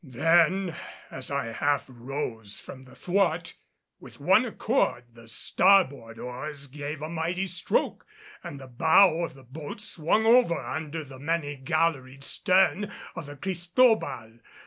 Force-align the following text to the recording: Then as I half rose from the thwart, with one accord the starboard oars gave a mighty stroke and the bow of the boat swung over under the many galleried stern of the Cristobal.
Then 0.03 0.75
as 1.11 1.29
I 1.29 1.51
half 1.51 1.85
rose 1.87 2.59
from 2.59 2.85
the 2.85 2.95
thwart, 2.95 3.53
with 3.99 4.19
one 4.19 4.45
accord 4.45 5.13
the 5.13 5.27
starboard 5.27 6.17
oars 6.17 6.65
gave 6.65 7.03
a 7.03 7.07
mighty 7.07 7.45
stroke 7.45 8.07
and 8.43 8.59
the 8.59 8.65
bow 8.65 9.23
of 9.23 9.35
the 9.35 9.43
boat 9.43 9.79
swung 9.79 10.25
over 10.25 10.57
under 10.57 11.03
the 11.03 11.19
many 11.19 11.55
galleried 11.55 12.23
stern 12.23 12.91
of 13.15 13.27
the 13.27 13.35
Cristobal. 13.37 14.39